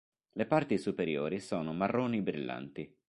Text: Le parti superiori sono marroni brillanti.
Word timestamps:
Le 0.31 0.47
parti 0.47 0.79
superiori 0.79 1.39
sono 1.39 1.73
marroni 1.73 2.23
brillanti. 2.23 2.91